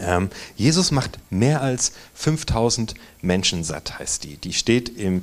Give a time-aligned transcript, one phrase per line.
[0.00, 4.36] Ähm, Jesus macht mehr als 5000 Menschen satt, heißt die.
[4.36, 5.22] Die steht im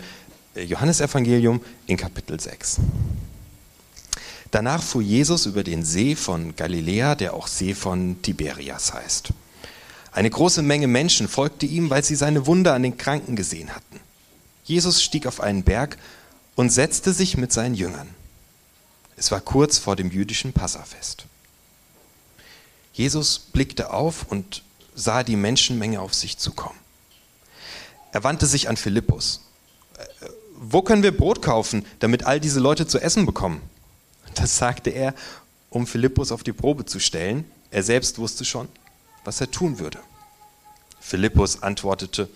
[0.55, 2.77] Johannesevangelium in Kapitel 6.
[4.51, 9.29] Danach fuhr Jesus über den See von Galiläa, der auch See von Tiberias heißt.
[10.11, 13.99] Eine große Menge Menschen folgte ihm, weil sie seine Wunder an den Kranken gesehen hatten.
[14.63, 15.97] Jesus stieg auf einen Berg
[16.55, 18.07] und setzte sich mit seinen Jüngern.
[19.15, 21.26] Es war kurz vor dem jüdischen Passafest.
[22.97, 24.63] Jesus blickte auf und
[24.95, 26.79] sah die Menschenmenge auf sich zukommen.
[28.11, 29.41] Er wandte sich an Philippus.
[29.97, 33.61] Äh, wo können wir Brot kaufen, damit all diese Leute zu essen bekommen?
[34.33, 35.13] Das sagte er,
[35.69, 37.45] um Philippus auf die Probe zu stellen.
[37.69, 38.67] Er selbst wusste schon,
[39.23, 39.99] was er tun würde.
[40.99, 42.27] Philippus antwortete,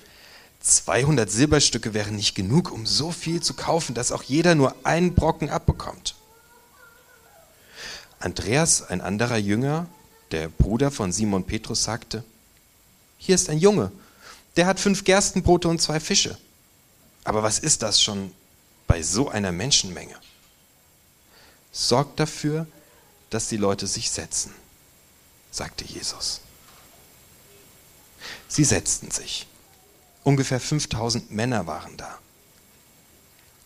[0.59, 5.15] 200 Silberstücke wären nicht genug, um so viel zu kaufen, dass auch jeder nur einen
[5.15, 6.13] Brocken abbekommt.
[8.19, 9.87] Andreas, ein anderer Jünger,
[10.31, 12.23] der Bruder von Simon Petrus, sagte,
[13.17, 13.91] hier ist ein Junge,
[14.55, 16.37] der hat fünf Gerstenbrote und zwei Fische.
[17.23, 18.31] Aber was ist das schon
[18.87, 20.15] bei so einer Menschenmenge?
[21.71, 22.67] Sorgt dafür,
[23.29, 24.53] dass die Leute sich setzen,
[25.51, 26.41] sagte Jesus.
[28.47, 29.47] Sie setzten sich.
[30.23, 32.19] Ungefähr 5000 Männer waren da.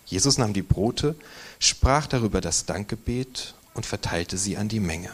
[0.05, 1.15] Jesus nahm die Brote,
[1.59, 5.11] sprach darüber das Dankgebet und verteilte sie an die Menge.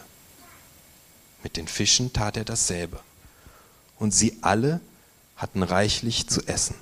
[1.43, 2.99] Mit den Fischen tat er dasselbe.
[3.97, 4.79] Und sie alle
[5.35, 6.75] hatten reichlich zu essen.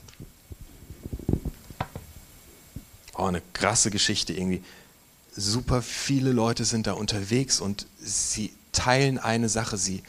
[3.15, 4.63] Oh, eine krasse Geschichte irgendwie.
[5.35, 9.77] Super viele Leute sind da unterwegs und sie teilen eine Sache.
[9.77, 10.03] Sie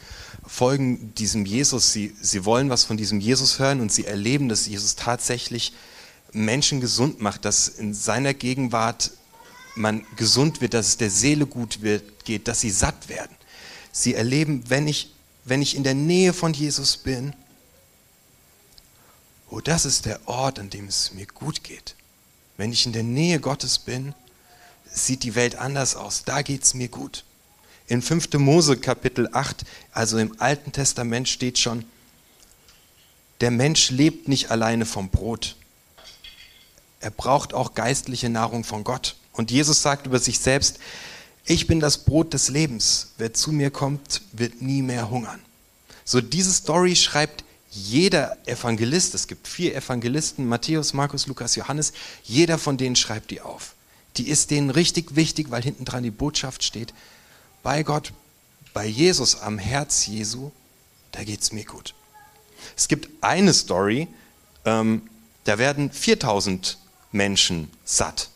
[0.45, 1.93] folgen diesem Jesus.
[1.93, 5.73] Sie, sie wollen was von diesem Jesus hören und sie erleben, dass Jesus tatsächlich
[6.33, 9.11] Menschen gesund macht, dass in seiner Gegenwart
[9.75, 13.35] man gesund wird, dass es der Seele gut wird, geht, dass sie satt werden.
[13.91, 17.33] Sie erleben, wenn ich, wenn ich in der Nähe von Jesus bin,
[19.49, 21.95] oh, das ist der Ort, an dem es mir gut geht.
[22.57, 24.13] Wenn ich in der Nähe Gottes bin,
[24.85, 26.23] sieht die Welt anders aus.
[26.25, 27.23] Da geht es mir gut.
[27.87, 28.33] In 5.
[28.33, 31.85] Mose Kapitel 8, also im Alten Testament steht schon,
[33.41, 35.55] der Mensch lebt nicht alleine vom Brot.
[36.99, 39.15] Er braucht auch geistliche Nahrung von Gott.
[39.33, 40.79] Und Jesus sagt über sich selbst,
[41.45, 43.11] ich bin das Brot des Lebens.
[43.17, 45.41] Wer zu mir kommt, wird nie mehr hungern.
[46.05, 51.93] So diese Story schreibt jeder Evangelist, es gibt vier Evangelisten, Matthäus, Markus, Lukas, Johannes,
[52.23, 53.75] jeder von denen schreibt die auf.
[54.17, 56.93] Die ist denen richtig wichtig, weil hinten dran die Botschaft steht,
[57.63, 58.11] bei Gott,
[58.73, 60.51] bei Jesus am Herz Jesu,
[61.13, 61.93] da geht es mir gut.
[62.75, 64.07] Es gibt eine Story,
[64.65, 65.03] ähm,
[65.45, 66.77] da werden 4000
[67.11, 68.29] Menschen satt.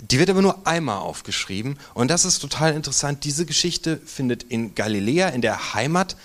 [0.00, 3.24] Die wird aber nur einmal aufgeschrieben und das ist total interessant.
[3.24, 6.16] Diese Geschichte findet in Galiläa, in der Heimat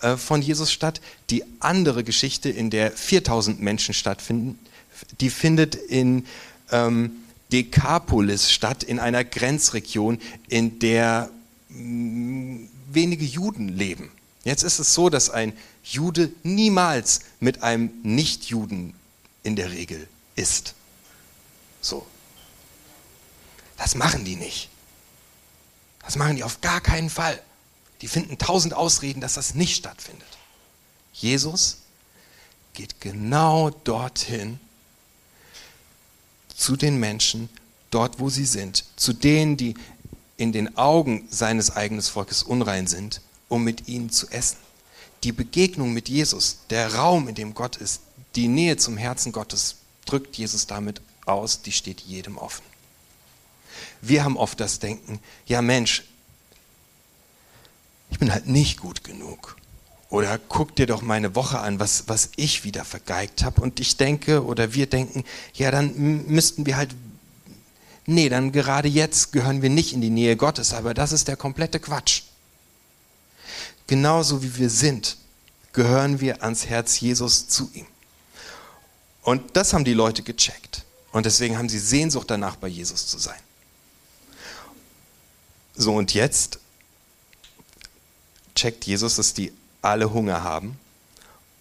[0.00, 1.00] äh, von Jesus statt.
[1.30, 4.58] Die andere Geschichte, in der 4000 Menschen stattfinden,
[5.20, 6.26] die findet in
[6.70, 7.12] ähm,
[7.52, 11.30] Dekapolis statt, in einer Grenzregion, in der
[11.68, 14.10] mm, wenige Juden leben.
[14.44, 15.52] Jetzt ist es so, dass ein
[15.82, 18.94] Jude niemals mit einem Nichtjuden
[19.42, 20.74] in der Regel isst.
[21.80, 22.06] So.
[23.78, 24.68] Das machen die nicht.
[26.04, 27.40] Das machen die auf gar keinen Fall.
[28.02, 30.28] Die finden tausend Ausreden, dass das nicht stattfindet.
[31.12, 31.78] Jesus
[32.74, 34.60] geht genau dorthin,
[36.54, 37.48] zu den Menschen,
[37.90, 39.74] dort wo sie sind, zu denen, die
[40.36, 44.58] in den Augen seines eigenen Volkes unrein sind, um mit ihnen zu essen.
[45.24, 48.02] Die Begegnung mit Jesus, der Raum, in dem Gott ist,
[48.34, 52.64] die Nähe zum Herzen Gottes, drückt Jesus damit aus, die steht jedem offen.
[54.00, 56.04] Wir haben oft das Denken, ja Mensch,
[58.10, 59.56] ich bin halt nicht gut genug.
[60.10, 63.60] Oder guck dir doch meine Woche an, was, was ich wieder vergeigt habe.
[63.60, 66.94] Und ich denke oder wir denken, ja, dann müssten wir halt,
[68.06, 70.72] nee, dann gerade jetzt gehören wir nicht in die Nähe Gottes.
[70.72, 72.22] Aber das ist der komplette Quatsch.
[73.86, 75.18] Genauso wie wir sind,
[75.72, 77.86] gehören wir ans Herz Jesus zu ihm.
[79.22, 80.84] Und das haben die Leute gecheckt.
[81.12, 83.38] Und deswegen haben sie Sehnsucht danach, bei Jesus zu sein.
[85.80, 86.58] So, und jetzt
[88.56, 90.76] checkt Jesus, dass die alle Hunger haben.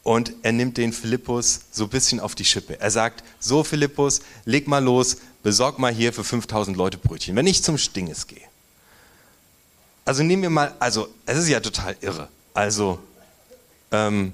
[0.01, 2.79] Und er nimmt den Philippus so ein bisschen auf die Schippe.
[2.79, 7.45] Er sagt, so Philippus, leg mal los, besorg mal hier für 5000 Leute Brötchen, wenn
[7.45, 8.41] ich zum Stinges gehe.
[10.03, 12.27] Also nehmen wir mal, also es ist ja total irre.
[12.55, 12.97] Also
[13.91, 14.33] ähm,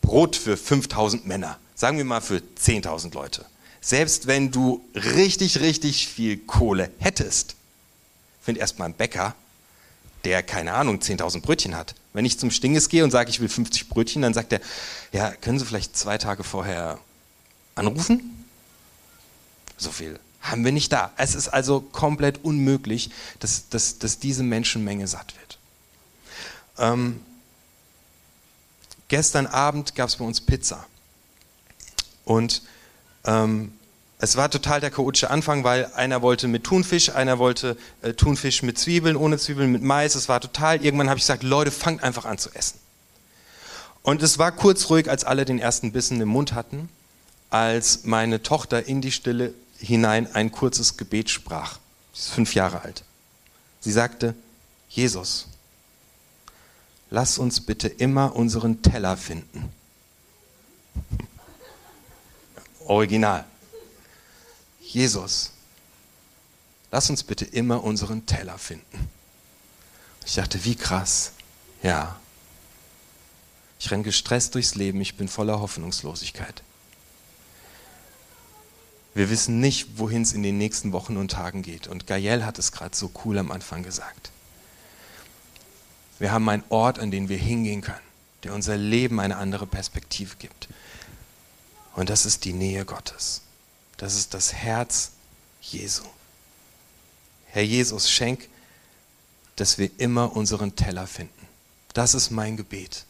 [0.00, 3.44] Brot für 5000 Männer, sagen wir mal für 10.000 Leute.
[3.82, 7.56] Selbst wenn du richtig, richtig viel Kohle hättest,
[8.40, 9.34] find erstmal einen Bäcker,
[10.24, 11.94] der, keine Ahnung, 10.000 Brötchen hat.
[12.12, 14.60] Wenn ich zum Stinges gehe und sage, ich will 50 Brötchen, dann sagt er,
[15.12, 16.98] ja, können Sie vielleicht zwei Tage vorher
[17.74, 18.46] anrufen?
[19.76, 21.12] So viel haben wir nicht da.
[21.16, 23.10] Es ist also komplett unmöglich,
[23.40, 25.58] dass, dass, dass diese Menschenmenge satt wird.
[26.78, 27.20] Ähm,
[29.08, 30.86] gestern Abend gab es bei uns Pizza.
[32.24, 32.62] Und
[33.24, 33.72] ähm,
[34.22, 38.62] es war total der chaotische Anfang, weil einer wollte mit Thunfisch, einer wollte äh, Thunfisch
[38.62, 40.14] mit Zwiebeln, ohne Zwiebeln, mit Mais.
[40.14, 40.84] Es war total.
[40.84, 42.78] Irgendwann habe ich gesagt, Leute, fangt einfach an zu essen.
[44.02, 46.90] Und es war kurz ruhig, als alle den ersten Bissen im Mund hatten,
[47.48, 51.78] als meine Tochter in die Stille hinein ein kurzes Gebet sprach.
[52.12, 53.04] Sie ist fünf Jahre alt.
[53.80, 54.34] Sie sagte,
[54.90, 55.46] Jesus,
[57.08, 59.72] lass uns bitte immer unseren Teller finden.
[62.84, 63.46] Original.
[64.92, 65.52] Jesus,
[66.90, 69.08] lass uns bitte immer unseren Teller finden.
[70.26, 71.32] Ich dachte, wie krass.
[71.80, 72.18] Ja.
[73.78, 76.62] Ich renne gestresst durchs Leben, ich bin voller Hoffnungslosigkeit.
[79.14, 81.86] Wir wissen nicht, wohin es in den nächsten Wochen und Tagen geht.
[81.86, 84.30] Und Gael hat es gerade so cool am Anfang gesagt.
[86.18, 87.98] Wir haben einen Ort, an den wir hingehen können,
[88.42, 90.68] der unser Leben eine andere Perspektive gibt.
[91.94, 93.42] Und das ist die Nähe Gottes.
[94.00, 95.10] Das ist das Herz
[95.60, 96.04] Jesu.
[97.48, 98.48] Herr Jesus, schenk,
[99.56, 101.46] dass wir immer unseren Teller finden.
[101.92, 103.04] Das ist mein Gebet,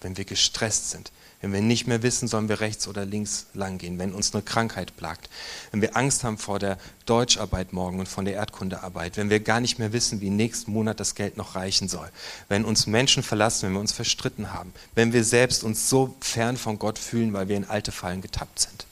[0.00, 3.78] wenn wir gestresst sind, wenn wir nicht mehr wissen, sollen wir rechts oder links lang
[3.78, 5.30] gehen, wenn uns eine Krankheit plagt,
[5.70, 9.60] wenn wir Angst haben vor der Deutscharbeit morgen und von der Erdkundearbeit, wenn wir gar
[9.60, 12.10] nicht mehr wissen, wie nächsten Monat das Geld noch reichen soll,
[12.48, 16.56] wenn uns Menschen verlassen, wenn wir uns verstritten haben, wenn wir selbst uns so fern
[16.56, 18.89] von Gott fühlen, weil wir in alte Fallen getappt sind.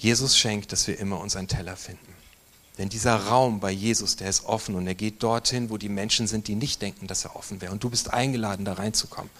[0.00, 2.14] Jesus schenkt, dass wir immer unseren Teller finden.
[2.78, 6.26] Denn dieser Raum bei Jesus, der ist offen und er geht dorthin, wo die Menschen
[6.26, 7.70] sind, die nicht denken, dass er offen wäre.
[7.70, 9.30] Und du bist eingeladen, da reinzukommen.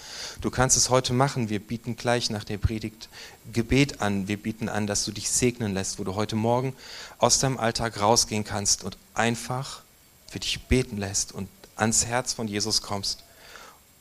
[0.43, 1.49] Du kannst es heute machen.
[1.49, 3.09] Wir bieten gleich nach der Predigt
[3.55, 4.29] Gebet an.
[4.29, 6.77] Wir bieten an, dass du dich segnen lässt, wo du heute Morgen
[7.17, 9.81] aus deinem Alltag rausgehen kannst und einfach
[10.29, 13.25] für dich beten lässt und ans Herz von Jesus kommst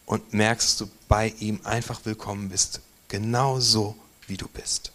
[0.06, 2.82] und merkst, dass du bei ihm einfach willkommen bist.
[3.08, 3.96] Genau so,
[4.28, 4.92] wie du bist.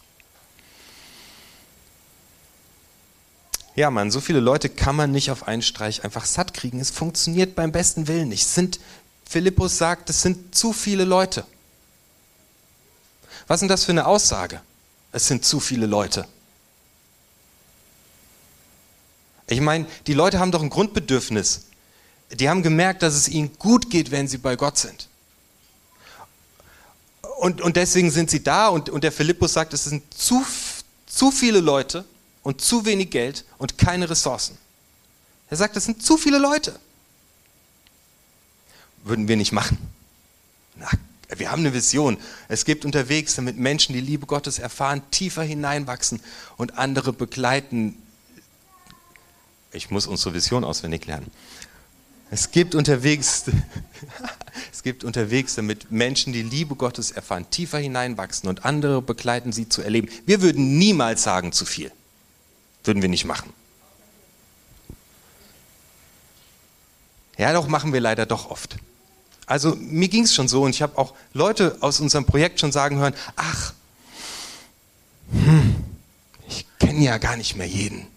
[3.75, 6.79] Ja, Mann, so viele Leute kann man nicht auf einen Streich einfach satt kriegen.
[6.79, 8.47] Es funktioniert beim besten Willen nicht.
[8.47, 8.79] Sind,
[9.27, 11.45] Philippus sagt, es sind zu viele Leute.
[13.47, 14.61] Was ist denn das für eine Aussage?
[15.11, 16.25] Es sind zu viele Leute.
[19.47, 21.65] Ich meine, die Leute haben doch ein Grundbedürfnis.
[22.31, 25.09] Die haben gemerkt, dass es ihnen gut geht, wenn sie bei Gott sind.
[27.39, 30.43] Und, und deswegen sind sie da und, und der Philippus sagt, es sind zu,
[31.05, 32.05] zu viele Leute
[32.45, 34.55] und zu wenig Geld und keine Ressourcen.
[35.49, 36.79] Er sagt, das sind zu viele Leute.
[39.03, 39.79] Würden wir nicht machen.
[40.75, 40.87] Na,
[41.35, 42.17] wir haben eine Vision.
[42.47, 46.21] Es gibt unterwegs, damit Menschen die Liebe Gottes erfahren, tiefer hineinwachsen
[46.55, 47.97] und andere begleiten.
[49.71, 51.31] Ich muss unsere Vision auswendig lernen.
[52.29, 53.45] Es gibt unterwegs,
[54.71, 59.67] es gibt unterwegs, damit Menschen die Liebe Gottes erfahren, tiefer hineinwachsen und andere begleiten, sie
[59.67, 60.09] zu erleben.
[60.27, 61.91] Wir würden niemals sagen zu viel.
[62.85, 63.51] Würden wir nicht machen.
[67.37, 68.77] Ja, doch machen wir leider doch oft.
[69.45, 72.71] Also mir ging es schon so und ich habe auch Leute aus unserem Projekt schon
[72.71, 73.73] sagen hören, ach,
[75.31, 75.75] hm,
[76.47, 78.07] ich kenne ja gar nicht mehr jeden.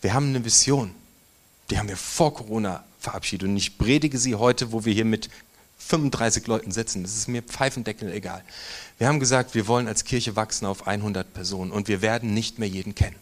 [0.00, 0.94] Wir haben eine Vision,
[1.68, 5.28] die haben wir vor Corona verabschiedet und ich predige sie heute, wo wir hier mit
[5.80, 7.02] 35 Leuten sitzen.
[7.02, 8.44] Das ist mir Pfeifendeckel egal.
[8.98, 12.58] Wir haben gesagt, wir wollen als Kirche wachsen auf 100 Personen und wir werden nicht
[12.58, 13.16] mehr jeden kennen.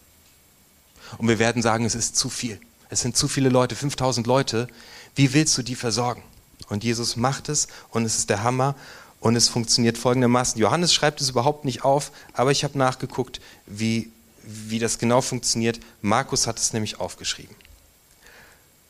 [1.17, 2.61] Und wir werden sagen, es ist zu viel.
[2.91, 4.69] Es sind zu viele Leute, 5000 Leute.
[5.15, 6.23] Wie willst du die versorgen?
[6.69, 8.75] Und Jesus macht es und es ist der Hammer
[9.21, 10.61] und es funktioniert folgendermaßen.
[10.61, 14.11] Johannes schreibt es überhaupt nicht auf, aber ich habe nachgeguckt, wie,
[14.43, 15.81] wie das genau funktioniert.
[16.03, 17.57] Markus hat es nämlich aufgeschrieben.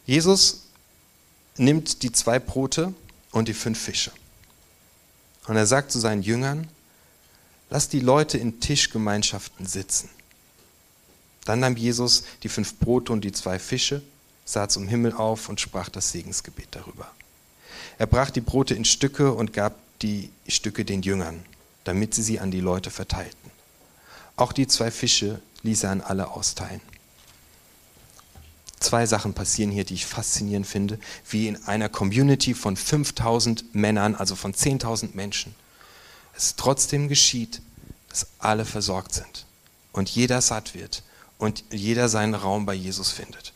[0.07, 0.65] Jesus
[1.57, 2.95] nimmt die zwei Brote
[3.39, 4.13] und die fünf Fische.
[5.47, 6.69] Und er sagt zu seinen Jüngern,
[7.71, 10.11] lass die Leute in Tischgemeinschaften sitzen.
[11.45, 14.03] Dann nahm Jesus die fünf Brote und die zwei Fische,
[14.45, 17.11] sah zum Himmel auf und sprach das Segensgebet darüber.
[17.99, 21.45] Er brach die Brote in Stücke und gab die Stücke den Jüngern,
[21.85, 23.51] damit sie sie an die Leute verteilten.
[24.37, 26.81] Auch die zwei Fische ließ er an alle austeilen.
[28.81, 34.15] Zwei Sachen passieren hier, die ich faszinierend finde, wie in einer Community von 5000 Männern,
[34.15, 35.55] also von 10.000 Menschen,
[36.37, 37.61] es trotzdem geschieht,
[38.09, 39.47] dass alle versorgt sind
[39.93, 41.03] und jeder satt wird
[41.39, 43.53] und jeder seinen Raum bei Jesus findet.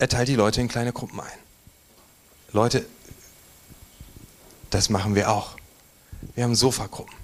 [0.00, 1.38] er teilt die Leute in kleine Gruppen ein.
[2.52, 2.86] Leute,
[4.70, 5.56] das machen wir auch.
[6.34, 7.14] Wir haben Sofagruppen.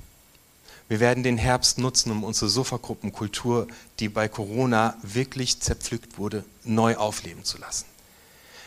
[0.89, 3.67] Wir werden den Herbst nutzen, um unsere Sofagruppenkultur,
[3.99, 7.87] die bei Corona wirklich zerpflückt wurde, neu aufleben zu lassen.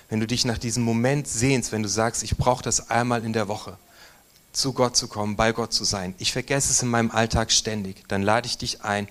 [0.10, 3.32] Wenn du dich nach diesem Moment sehnst, wenn du sagst, ich brauche das einmal in
[3.32, 3.78] der Woche,
[4.52, 8.04] zu Gott zu kommen, bei Gott zu sein, ich vergesse es in meinem Alltag ständig,
[8.08, 9.08] dann lade ich dich ein,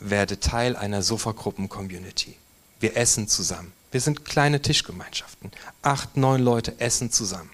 [0.00, 2.34] werde Teil einer Sofagruppen-Community.
[2.80, 3.72] Wir essen zusammen.
[3.92, 5.52] Wir sind kleine Tischgemeinschaften.
[5.82, 7.50] Acht, neun Leute essen zusammen,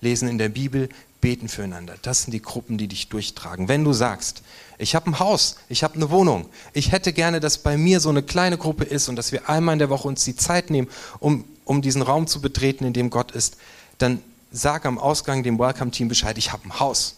[0.00, 0.88] lesen in der Bibel,
[1.20, 1.94] beten füreinander.
[2.02, 3.68] Das sind die Gruppen, die dich durchtragen.
[3.68, 4.42] Wenn du sagst,
[4.78, 8.08] ich habe ein Haus, ich habe eine Wohnung, ich hätte gerne, dass bei mir so
[8.08, 10.88] eine kleine Gruppe ist und dass wir einmal in der Woche uns die Zeit nehmen,
[11.18, 13.56] um, um diesen Raum zu betreten, in dem Gott ist,
[13.98, 14.22] dann
[14.52, 17.16] sag am Ausgang dem Welcome-Team Bescheid, ich habe ein Haus.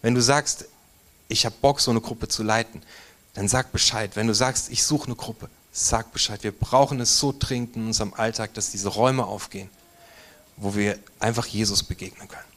[0.00, 0.66] Wenn du sagst,
[1.28, 2.82] ich habe Bock, so eine Gruppe zu leiten,
[3.34, 4.12] dann sag Bescheid.
[4.14, 6.42] Wenn du sagst, ich suche eine Gruppe, sag Bescheid.
[6.42, 9.68] Wir brauchen es so dringend in unserem Alltag, dass diese Räume aufgehen,
[10.56, 12.47] wo wir einfach Jesus begegnen können.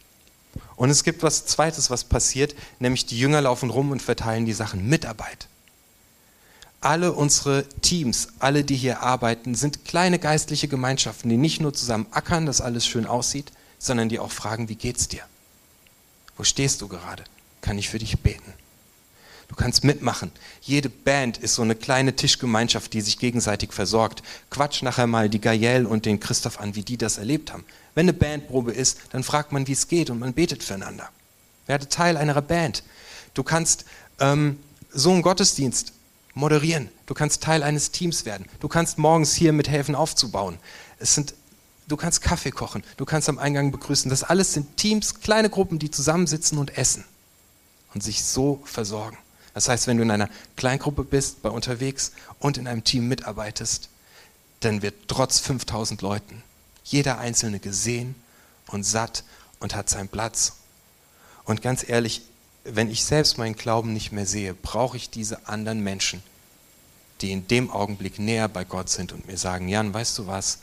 [0.82, 4.54] Und es gibt was Zweites, was passiert, nämlich die Jünger laufen rum und verteilen die
[4.54, 5.48] Sachen Mitarbeit.
[6.80, 12.08] Alle unsere Teams, alle, die hier arbeiten, sind kleine geistliche Gemeinschaften, die nicht nur zusammen
[12.10, 15.22] ackern, dass alles schön aussieht, sondern die auch fragen, wie geht's dir?
[16.36, 17.26] Wo stehst du gerade?
[17.62, 18.52] Kann ich für dich beten?
[19.52, 20.32] Du kannst mitmachen.
[20.62, 24.24] Jede Band ist so eine kleine Tischgemeinschaft, die sich gegenseitig versorgt.
[24.50, 27.66] Quatsch nachher mal die Gael und den Christoph an, wie die das erlebt haben.
[27.94, 31.10] Wenn eine Bandprobe ist, dann fragt man, wie es geht und man betet füreinander.
[31.68, 32.84] Werde Teil einer Band.
[33.34, 33.84] Du kannst
[34.22, 34.58] ähm,
[34.90, 35.92] so einen Gottesdienst
[36.34, 36.88] moderieren.
[37.06, 38.46] Du kannst Teil eines Teams werden.
[38.62, 40.60] Du kannst morgens hier mithelfen aufzubauen.
[40.98, 41.34] Es sind,
[41.90, 42.86] du kannst Kaffee kochen.
[42.96, 44.10] Du kannst am Eingang begrüßen.
[44.10, 47.04] Das alles sind Teams, kleine Gruppen, die zusammensitzen und essen
[47.94, 49.18] und sich so versorgen.
[49.54, 53.90] Das heißt, wenn du in einer Kleingruppe bist, bei unterwegs und in einem Team mitarbeitest,
[54.62, 56.44] dann wird trotz 5000 Leuten
[56.84, 58.16] jeder Einzelne gesehen
[58.68, 59.24] und satt
[59.60, 60.54] und hat seinen Platz.
[61.46, 62.22] Und ganz ehrlich,
[62.64, 66.22] wenn ich selbst meinen Glauben nicht mehr sehe, brauche ich diese anderen Menschen,
[67.22, 70.60] die in dem Augenblick näher bei Gott sind und mir sagen, Jan, weißt du was,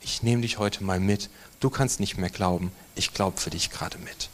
[0.00, 1.30] ich nehme dich heute mal mit,
[1.60, 4.28] du kannst nicht mehr glauben, ich glaube für dich gerade mit.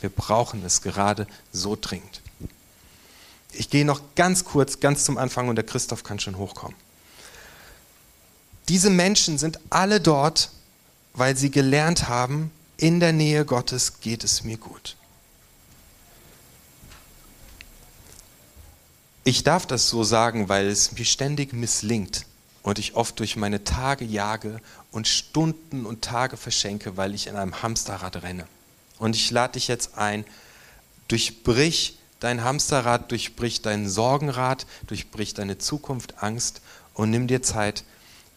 [0.00, 2.20] Wir brauchen es gerade so dringend.
[3.52, 6.76] Ich gehe noch ganz kurz, ganz zum Anfang und der Christoph kann schon hochkommen.
[8.68, 10.50] Diese Menschen sind alle dort,
[11.14, 14.96] weil sie gelernt haben, in der Nähe Gottes geht es mir gut.
[19.24, 22.26] Ich darf das so sagen, weil es mir ständig misslingt
[22.62, 24.60] und ich oft durch meine Tage jage
[24.92, 28.46] und Stunden und Tage verschenke, weil ich in einem Hamsterrad renne.
[28.98, 30.24] Und ich lade dich jetzt ein,
[31.08, 36.60] durchbrich dein Hamsterrad, durchbrich dein Sorgenrad, durchbrich deine Zukunft, Angst
[36.94, 37.84] und nimm dir Zeit.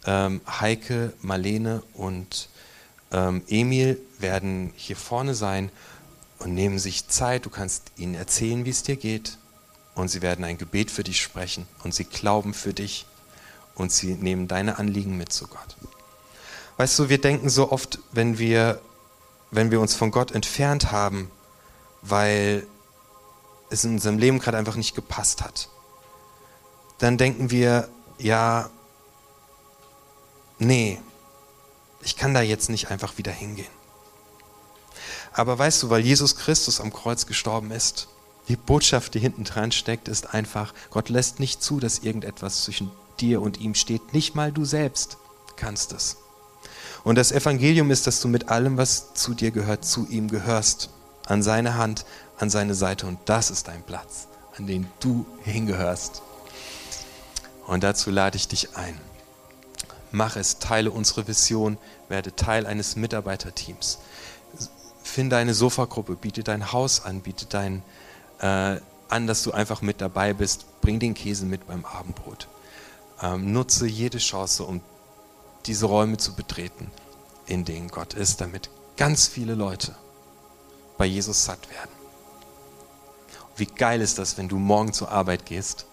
[0.05, 2.49] Ähm, Heike, Marlene und
[3.11, 5.71] ähm, Emil werden hier vorne sein
[6.39, 7.45] und nehmen sich Zeit.
[7.45, 9.37] Du kannst ihnen erzählen, wie es dir geht.
[9.95, 11.67] Und sie werden ein Gebet für dich sprechen.
[11.83, 13.05] Und sie glauben für dich.
[13.75, 15.75] Und sie nehmen deine Anliegen mit zu Gott.
[16.77, 18.81] Weißt du, wir denken so oft, wenn wir,
[19.51, 21.29] wenn wir uns von Gott entfernt haben,
[22.01, 22.65] weil
[23.69, 25.69] es in unserem Leben gerade einfach nicht gepasst hat,
[26.97, 28.69] dann denken wir, ja,
[30.57, 30.99] nee,
[32.01, 33.71] ich kann da jetzt nicht einfach wieder hingehen.
[35.31, 38.07] Aber weißt du, weil Jesus Christus am Kreuz gestorben ist,
[38.47, 42.91] die Botschaft, die hinten dran steckt, ist einfach, Gott lässt nicht zu, dass irgendetwas zwischen
[43.19, 44.13] dir und ihm steht.
[44.13, 45.17] Nicht mal du selbst
[45.55, 46.17] kannst es.
[47.03, 50.89] Und das Evangelium ist, dass du mit allem, was zu dir gehört, zu ihm gehörst.
[51.29, 52.05] An seine Hand,
[52.39, 56.21] an seine Seite und das ist dein Platz, an den du hingehörst.
[57.67, 58.99] Und dazu lade ich dich ein.
[60.11, 63.99] Mach es, teile unsere Vision, werde Teil eines Mitarbeiterteams.
[65.03, 67.83] Finde eine Sofagruppe, biete dein Haus an, biete dein
[68.39, 70.81] äh, an, dass du einfach mit dabei bist.
[70.81, 72.47] Bring den Käse mit beim Abendbrot.
[73.21, 74.81] Ähm, nutze jede Chance, um
[75.67, 76.89] diese Räume zu betreten,
[77.45, 79.93] in denen Gott ist, damit ganz viele Leute
[80.99, 81.91] bei Jesus satt werden.
[83.55, 85.85] Wie geil ist das, wenn du morgen zur Arbeit gehst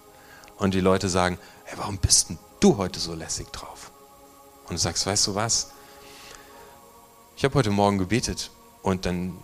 [0.57, 3.91] und die Leute sagen, hey, warum bist denn du heute so lässig drauf?
[4.65, 5.71] Und du sagst, weißt du was?
[7.37, 8.51] Ich habe heute Morgen gebetet
[8.83, 9.37] und dann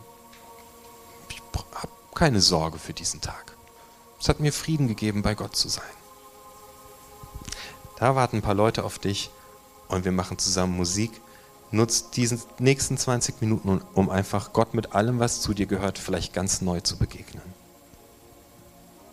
[1.30, 3.56] ich habe keine Sorge für diesen Tag.
[4.20, 5.84] Es hat mir Frieden gegeben, bei Gott zu sein.
[8.00, 9.32] Da warten ein paar Leute auf dich
[9.88, 11.12] und wir machen zusammen Musik.
[11.74, 16.32] Nutzt diese nächsten 20 Minuten, um einfach Gott mit allem, was zu dir gehört, vielleicht
[16.32, 17.42] ganz neu zu begegnen.